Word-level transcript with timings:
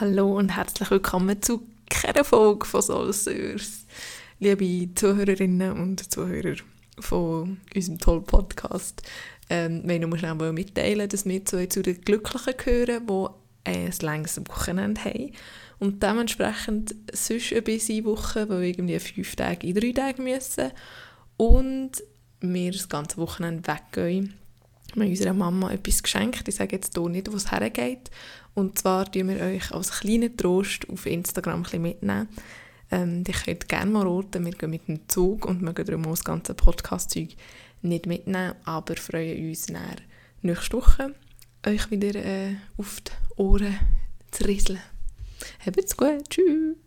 Hallo 0.00 0.38
und 0.38 0.56
herzlich 0.56 0.90
willkommen 0.90 1.42
zu 1.42 1.60
keiner 1.90 2.24
Folge 2.24 2.64
von 2.64 2.80
Soul 2.80 3.12
Sörs. 3.12 3.84
Liebe 4.38 4.94
Zuhörerinnen 4.94 5.72
und 5.72 6.10
Zuhörer 6.10 6.56
von 6.98 7.60
unserem 7.74 7.98
tollen 7.98 8.24
Podcast. 8.24 9.02
Ähm, 9.50 9.82
wollen 9.84 10.08
nur 10.08 10.16
schnell 10.16 10.52
mitteilen, 10.54 11.06
dass 11.06 11.26
wir 11.26 11.44
zu, 11.44 11.68
zu 11.68 11.82
den 11.82 12.00
Glücklichen 12.00 12.54
gehören, 12.56 13.06
die 13.06 13.70
ein 13.70 13.92
längeres 14.00 14.40
Wochenende 14.48 15.04
haben. 15.04 15.32
Und 15.80 16.02
dementsprechend 16.02 16.94
sonst 17.12 17.52
eine 17.52 17.60
busy 17.60 18.02
Woche, 18.02 18.48
weil 18.48 18.62
wir 18.62 18.68
irgendwie 18.68 18.98
fünf 18.98 19.36
Tage 19.36 19.66
in 19.66 19.74
drei 19.74 19.92
Tagen 19.92 20.24
müssen. 20.24 20.72
Und 21.36 22.02
wir 22.40 22.72
das 22.72 22.88
ganze 22.88 23.18
Wochenende 23.18 23.68
weggehen. 23.68 24.39
Wir 24.94 25.04
haben 25.04 25.10
unserer 25.10 25.34
Mama 25.34 25.70
etwas 25.70 26.02
geschenkt. 26.02 26.46
Ich 26.48 26.56
sage 26.56 26.76
jetzt 26.76 26.96
hier 26.96 27.08
nicht, 27.08 27.30
wo 27.30 27.36
es 27.36 27.50
hergeht. 27.50 28.10
Und 28.54 28.78
zwar 28.78 29.10
tun 29.10 29.28
wir 29.28 29.40
euch 29.40 29.70
als 29.72 30.00
kleinen 30.00 30.36
Trost 30.36 30.88
auf 30.88 31.06
Instagram 31.06 31.64
ein 31.72 31.82
mitnehmen. 31.82 32.28
Ähm, 32.90 33.22
ihr 33.26 33.34
könnt 33.34 33.68
gerne 33.68 33.90
mal 33.90 34.06
roten, 34.06 34.44
wir 34.44 34.52
gehen 34.52 34.70
mit 34.70 34.88
dem 34.88 35.08
Zug 35.08 35.46
und 35.46 35.62
wir 35.62 35.72
gehen 35.72 35.86
darum 35.86 36.02
das 36.02 36.24
ganze 36.24 36.54
Podcast-Zeug 36.54 37.36
nicht 37.82 38.06
mitnehmen, 38.06 38.54
aber 38.64 38.96
freuen 38.96 39.48
uns 39.48 39.66
dann 39.66 40.00
nächste 40.42 40.76
Woche 40.76 41.14
euch 41.66 41.90
wieder 41.90 42.14
äh, 42.16 42.56
auf 42.76 43.00
die 43.00 43.40
Ohren 43.40 43.78
zu 44.30 44.44
rieseln. 44.44 44.80
Habt's 45.64 45.96
gut, 45.96 46.28
tschüss! 46.30 46.79